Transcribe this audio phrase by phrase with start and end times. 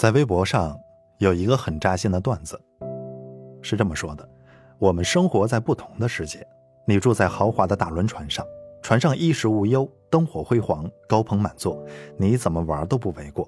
[0.00, 0.80] 在微博上
[1.18, 2.58] 有一个很扎心的段子，
[3.60, 4.26] 是这么说的：
[4.78, 6.42] 我们生活在不同的世界，
[6.86, 8.42] 你住在豪华的大轮船上，
[8.80, 11.78] 船上衣食无忧，灯火辉煌，高朋满座，
[12.16, 13.46] 你怎么玩都不为过；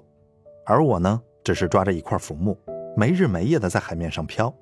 [0.63, 2.55] 而我呢，只是抓着一块浮木，
[2.95, 4.53] 没日没夜的在海面上漂，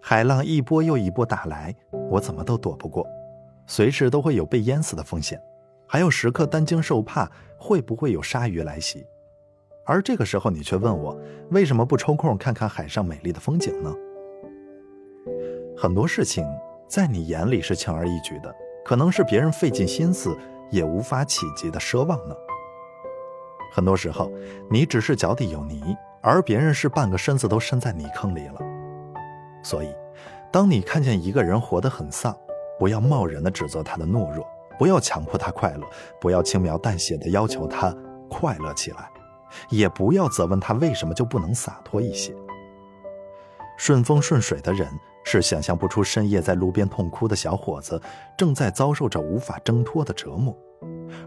[0.00, 1.74] 海浪一波又一波打来，
[2.10, 3.04] 我怎么都躲不过，
[3.66, 5.42] 随时都会有被淹死的风险。
[5.88, 7.28] 还要时刻担惊受怕，
[7.58, 9.04] 会不会有鲨鱼来袭？
[9.86, 11.18] 而这个时候，你却问我
[11.50, 13.94] 为什么不抽空看看海上美丽的风景呢？
[15.76, 16.44] 很多事情
[16.88, 20.36] 在你眼里是轻而易举的，可能是别人费尽心思
[20.70, 22.34] 也无法企及的奢望呢。
[23.72, 24.30] 很多时候，
[24.70, 28.60] 你只是脚底有泥，而别人是半个身子都伸在泥坑里了。
[29.62, 29.94] 所以，
[30.52, 32.34] 当你看见一个人活得很丧，
[32.78, 34.46] 不要贸然的指责他的懦弱。
[34.76, 35.86] 不要强迫他快乐，
[36.20, 37.94] 不要轻描淡写的要求他
[38.28, 39.08] 快乐起来，
[39.68, 42.34] 也不要责问他为什么就不能洒脱一些。
[43.76, 44.88] 顺风顺水的人
[45.24, 48.00] 是想象不出深夜在路边痛哭的小伙子
[48.36, 50.56] 正在遭受着无法挣脱的折磨，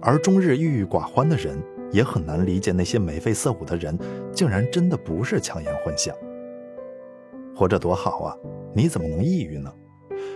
[0.02, 1.62] 而终日郁郁寡欢的人
[1.92, 3.98] 也很难理解那些眉飞色舞的人
[4.34, 6.14] 竟然真的不是强颜欢笑。
[7.56, 8.36] 活着多好啊，
[8.74, 9.74] 你怎么能抑郁呢？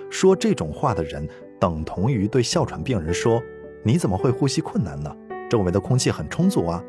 [0.09, 1.27] 说这种话的人。
[1.61, 3.39] 等同于对哮喘病人说
[3.85, 5.15] ：“你怎么会呼吸困难呢？
[5.47, 6.83] 周围的空气很充足啊。”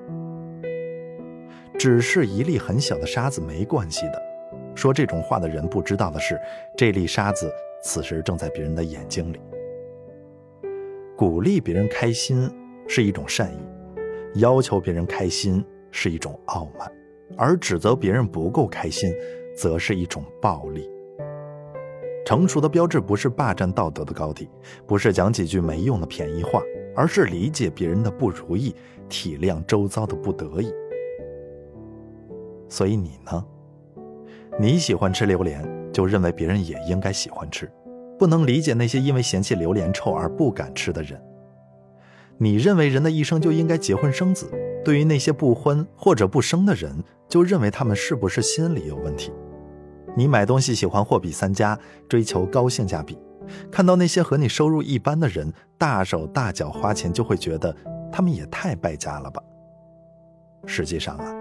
[1.83, 4.22] 只是一粒很小的沙子没关系的。
[4.72, 6.41] 说这种话的人不知道的是，
[6.77, 7.52] 这粒沙子
[7.83, 9.41] 此时正在别人的眼睛里。
[11.16, 12.48] 鼓励别人开心
[12.86, 16.89] 是一种善意，要求别人开心是一种傲慢，
[17.36, 19.12] 而指责别人不够开心，
[19.56, 20.89] 则是一种暴力。
[22.24, 24.48] 成熟的标志不是霸占道德的高地，
[24.86, 26.62] 不是讲几句没用的便宜话，
[26.94, 28.72] 而是理解别人的不如意，
[29.08, 30.72] 体谅周遭的不得已。
[32.73, 33.45] 所以你呢？
[34.59, 37.70] 你喜欢吃榴莲，就认为别人也应该喜欢吃，
[38.19, 41.23] 不能理解那些因为嫌弃榴莲臭而不敢吃的人。
[42.39, 44.51] 你认为人的一生就应该结婚生子，
[44.83, 46.96] 对于那些不婚或者不生的人，
[47.29, 49.30] 就认为他们是不是心理有问题？
[50.17, 53.19] 你买东西喜欢货比三家，追求高性价比，
[53.70, 57.77] 看到那些和你收入一般的人大手大脚花钱，就会觉得
[58.11, 59.42] 他们也太败家了吧。
[60.64, 61.35] 实际上啊，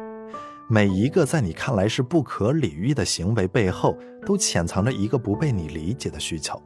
[0.71, 3.93] 每一个在你看来是不可理喻的行为背后，
[4.25, 6.57] 都潜藏着一个不被你理解的需求。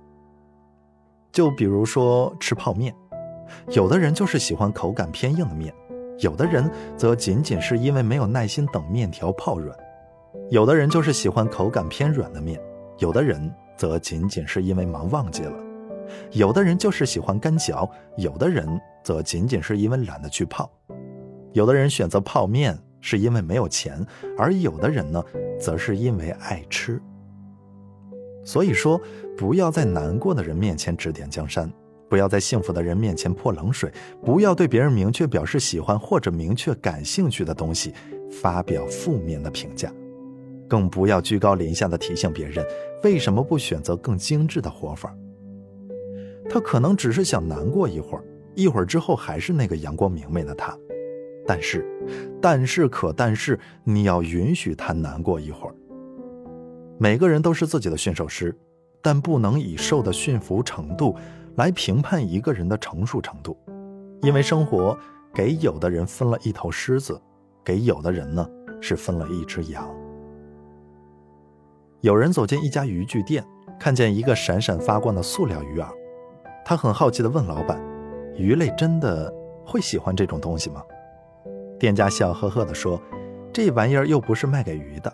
[1.32, 2.94] 就比如说吃泡面，
[3.72, 5.74] 有的人就是喜欢口感偏硬的面，
[6.20, 9.76] 有的人则仅仅是因为没有耐心等面条泡软。
[10.52, 12.62] 有的人就是喜欢口感偏软的面，
[13.00, 15.58] 有的人则仅仅是因为忙忘记了；
[16.30, 20.70] 有的人就是喜欢干嚼，有的人则仅仅是因为懒得去泡；
[21.54, 22.78] 有的人选择泡面
[23.08, 24.04] 是因为没有钱，
[24.36, 25.24] 而有的人呢，
[25.60, 27.00] 则是因为爱吃。
[28.44, 29.00] 所以说，
[29.38, 31.72] 不要在难过的人面前指点江山，
[32.10, 33.92] 不要在幸福的人面前泼冷水，
[34.24, 37.94] 不要对别人明确表示喜欢或者明确感兴趣的东西
[38.42, 39.94] 发表负面的评价。
[40.68, 42.66] 更不要居高临下的提醒别人
[43.04, 45.16] 为什么不选择更精致的活法。
[46.50, 48.24] 他可能只是想难过一会儿，
[48.56, 50.76] 一会儿之后还是那个阳光明媚的他。
[51.48, 51.86] 但是，
[52.42, 55.76] 但是可但是，你要允许他难过一会儿。
[56.98, 58.58] 每个人都是自己的驯兽师，
[59.02, 61.16] 但不能以兽的驯服程度
[61.56, 63.58] 来评判一个人的成熟程度，
[64.22, 64.98] 因为生活
[65.34, 67.22] 给有的人分了一头狮子，
[67.64, 68.50] 给有的人呢
[68.82, 69.88] 是分了一只羊。
[72.02, 73.46] 有人走进一家渔具店，
[73.80, 75.88] 看见一个闪闪发光的塑料鱼饵，
[76.64, 77.80] 他很好奇地问老板
[78.38, 79.32] ：“鱼类真的
[79.66, 80.82] 会喜欢这种东西吗？”
[81.80, 83.02] 店家笑呵呵地说
[83.54, 85.14] ：“这玩意儿又不是卖给鱼的。”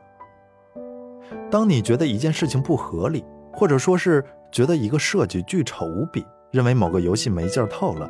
[1.50, 3.24] 当你觉得一件事情不合理，
[3.54, 8.10] 或者说是觉得一个设计巨丑无比，认为某个游戏没劲透了，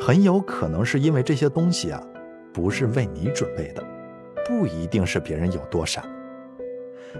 [0.00, 2.02] 很有可能是因为这些东西啊，
[2.52, 3.84] 不是为你准备的，
[4.46, 6.04] 不一定是别人有多傻。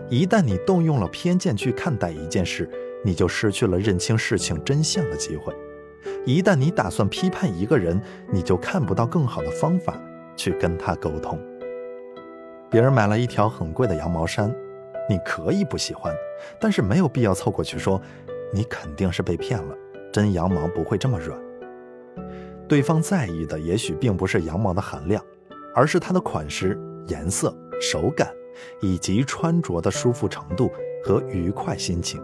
[0.09, 2.69] 一旦你动用了偏见去看待一件事，
[3.05, 5.53] 你就失去了认清事情真相的机会；
[6.25, 8.01] 一旦你打算批判一个人，
[8.33, 10.01] 你就看不到更好的方法
[10.41, 11.39] 去跟他沟通。
[12.71, 14.51] 别人买了一条很贵的羊毛衫，
[15.07, 16.15] 你可以不喜欢，
[16.59, 18.01] 但是没有必要凑过去说
[18.55, 19.77] ：“你肯定是被骗了，
[20.11, 21.39] 真羊毛不会这么软。”
[22.67, 25.23] 对方在意的也许并不是羊毛的含量，
[25.75, 26.79] 而是它的款式、
[27.09, 28.27] 颜色、手感。
[28.83, 30.71] 以及穿着的舒服程度
[31.03, 32.23] 和愉快心情。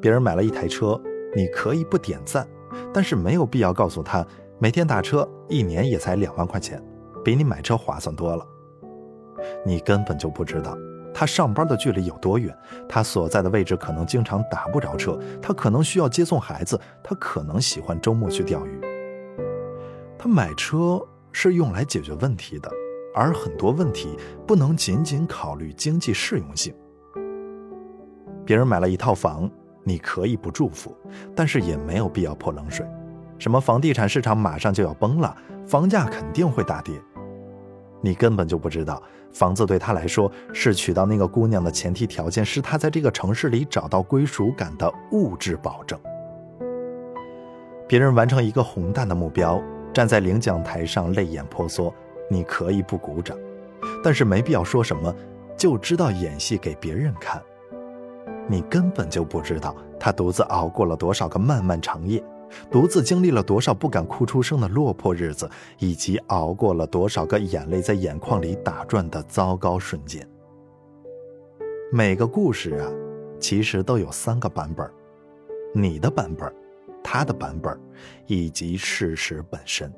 [0.00, 1.00] 别人买了一台车，
[1.34, 2.46] 你可以不点赞，
[2.92, 4.24] 但是没有必要告诉他，
[4.62, 6.84] 每天打车一年也才两万块钱，
[7.24, 8.46] 比你买车划算多了。
[9.64, 10.76] 你根本就不知道
[11.14, 12.54] 他上班的距离有多远，
[12.86, 18.80] 他所在的位置可能经常打不着车，他可能需要接送孩子，他可能喜欢周末去钓鱼。
[20.18, 21.00] 他买车
[21.32, 22.70] 是用来解决问题的，
[23.14, 24.14] 而很多问题
[24.46, 26.74] 不能仅仅考虑经济适用性。
[28.44, 29.50] 别人买了一套房，
[29.84, 30.94] 你可以不祝福，
[31.34, 32.86] 但是也没有必要泼冷水。
[33.40, 35.34] 什么房地产市场马上就要崩了，
[35.66, 36.94] 房价肯定会大跌。
[38.02, 39.02] 你根本就不知道，
[39.32, 45.98] 房子对他来说是娶到那个姑娘的前提条件，是他在这个城市里找到归属感的物质保证。
[47.88, 49.60] 别人完成一个宏大的目标，
[49.92, 51.92] 站在领奖台上泪眼婆娑，
[52.30, 53.36] 你可以不鼓掌，
[54.04, 55.14] 但是没必要说什么，
[55.56, 57.42] 就知道演戏给别人看。
[58.46, 62.22] 你根本就不知道他独自熬过了多少个漫漫长夜。
[62.70, 65.48] 独自经历了多少不敢哭出声的落魄日子，
[65.78, 70.26] 以及熬过了多少个眼泪在眼眶里打转的糟糕瞬间。
[71.92, 72.90] 每个故事啊，
[73.38, 74.88] 其实都有三个版本：
[75.74, 76.52] 你的版本、
[77.02, 77.78] 他的版本，
[78.26, 79.92] 以及事实本身。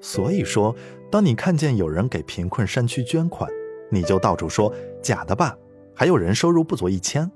[0.00, 0.74] 所以说，
[1.10, 3.50] 当你看见有人给贫困山区捐款，
[3.90, 4.70] 你就到处说
[5.00, 5.56] 假的吧；
[5.94, 7.30] 还有人收入不足一千。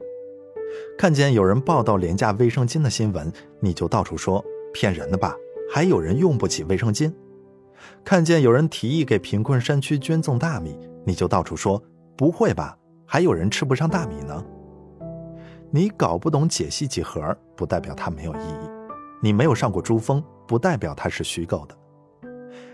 [0.97, 5.35] 看见有人报道廉价卫生巾的新闻，你就到处说骗人的吧。
[5.71, 7.13] 还有人用不起卫生巾。
[8.05, 11.83] 看见有人提议给贫困山区捐赠大米，你就到处说
[12.17, 12.77] 不会吧。
[13.07, 14.45] 还有人吃不上大米呢。
[15.71, 18.69] 你搞不懂解析几何，不代表它没有意义。
[19.23, 21.77] 你没有上过珠峰，不代表它是虚构的。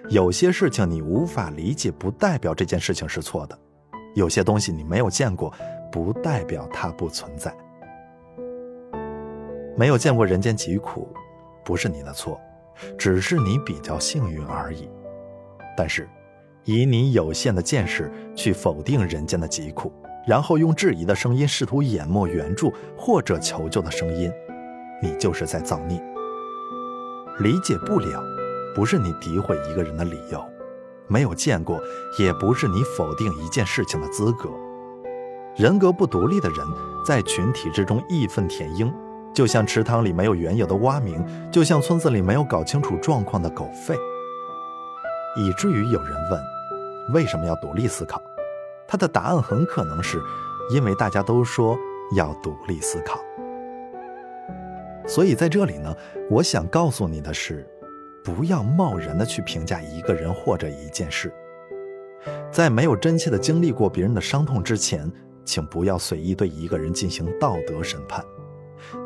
[0.08, 3.58] 有些事情你无法理解，不代表这件事情是错的。
[4.14, 5.52] 有些东西你没有见过，
[5.91, 7.55] 不代表它不存在。
[9.76, 11.09] 没有见过人间疾苦，
[11.65, 12.41] 不是你的错，
[12.97, 14.88] 只是你比较幸运而已。
[15.76, 16.09] 但是，
[16.65, 19.93] 以你有限的见识去否定人间的疾苦，
[20.26, 24.32] 然后用质疑的声音试图淹没援助或者求救的声音，
[25.03, 26.00] 你就是在造孽。
[27.41, 28.23] 理解不了，
[28.77, 30.38] 不是你诋毁一个人的理由；
[31.09, 31.81] 没有见过，
[32.20, 34.49] 也不是你否定一件事情的资格。
[35.56, 36.59] 人格不独立的人，
[37.05, 38.94] 在群体之中义愤填膺。
[39.35, 43.99] 就像池塘里没有原有的蛙鸣，就像村子里没有搞清楚状况的狗吠，
[45.37, 46.41] 以至于有人问：
[47.13, 48.23] 为什么要独立思考？
[48.87, 50.23] 他的答案很可能是，
[50.71, 51.77] 因为大家都说
[52.17, 53.19] 要独立思考。
[55.07, 55.95] 所以在这里呢，
[56.31, 57.67] 我想告诉你的是，
[58.23, 61.33] 不要贸然的去评价一个人或者一件事，
[62.53, 65.11] 在没有真切的经历过别人的伤痛之前，
[65.45, 68.25] 请不要随意对一个人进行道德审判。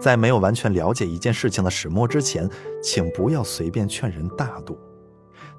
[0.00, 2.48] 在没有完全了解一件事情的始末之前，
[2.82, 4.74] 请不要随便劝人大度；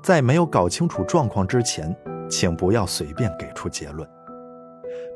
[0.01, 1.95] 在没有搞清楚状况之前，
[2.29, 4.07] 请不要随便给出结论。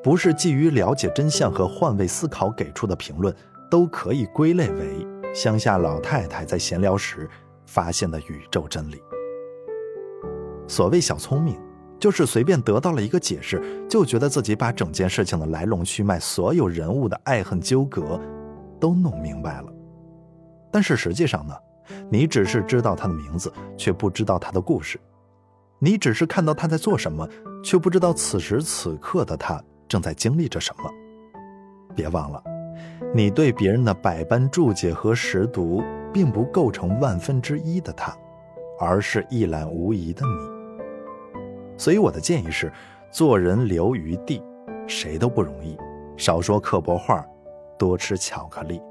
[0.03, 3.33] 不是基于了解真相和换位思考给出的评论，
[3.71, 7.29] 都可以归类为乡下老太太在闲聊时
[7.65, 9.01] 发现的宇宙真理。
[10.67, 11.57] 所谓小聪明，
[11.99, 18.19] 就是随便得到了一个解释，就觉得自己把整件事情的来龙去脉、所有人物的爱恨纠葛。
[18.83, 19.71] 都弄明白了，
[20.69, 21.55] 但是实际上呢，
[22.09, 24.99] 你只是知道他的名字，却不知道他的故事；
[25.79, 27.25] 你只是看到他在做什么，
[27.63, 30.91] 却不知道此时此刻的他正在经历着什么。
[31.95, 32.43] 别忘了，
[33.15, 38.13] 你对别人的百般注解和识读，并不构成万分之一的他，
[38.81, 41.39] 而是一览无遗的你。
[41.77, 42.69] 所以我的建议是，
[43.09, 44.43] 做人留余地，
[44.87, 45.77] 谁都不容易，
[46.17, 47.25] 少说刻薄话。
[47.77, 48.81] 多吃巧克力。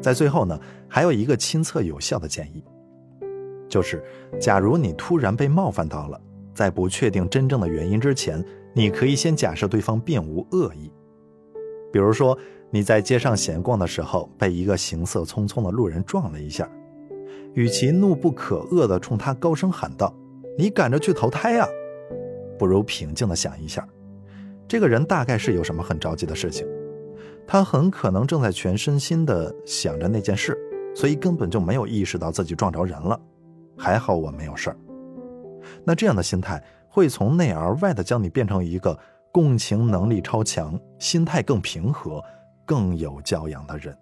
[0.00, 2.64] 在最后呢，还有一个亲测有效的建议，
[3.68, 4.02] 就是，
[4.40, 6.20] 假如你突然被冒犯到了，
[6.54, 10.92] 在不确定真正的原因之前，你可以先假设对方并无恶意。
[11.92, 12.38] 比如说，
[12.70, 16.70] 你在街上闲逛的时候，被一个行色匆匆的路人撞了一下，
[17.54, 20.14] 与其怒不可遏地冲他高声喊道
[20.56, 21.66] ：“你赶着去投胎呀！”
[22.56, 23.88] 不如平静地想一下，
[24.68, 26.66] 这个人大概是有什么很着急的事情。
[27.50, 30.54] 他很可能正在全身心的想着那件事，
[30.94, 33.18] 所以根本就没有意识到自己撞着人了。
[33.74, 34.76] 还好我没有事儿。
[35.82, 38.96] 那这样的心态会从内而外的将你变成一个
[39.32, 42.22] 共情能力超强、心态更平和、
[42.66, 43.96] 更有教养的人。